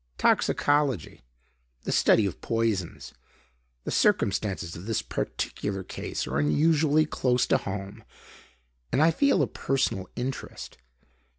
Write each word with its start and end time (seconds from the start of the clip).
"Toxicology; 0.17 1.21
the 1.83 1.91
study 1.91 2.25
of 2.25 2.41
poisons. 2.41 3.13
The 3.83 3.91
circumstances 3.91 4.75
of 4.75 4.87
this 4.87 5.03
particular 5.03 5.83
case 5.83 6.25
are 6.25 6.39
unusually 6.39 7.05
close 7.05 7.45
to 7.45 7.57
home 7.57 8.03
and 8.91 8.99
I 8.99 9.11
feel 9.11 9.43
a 9.43 9.47
personal 9.47 10.09
interest." 10.15 10.79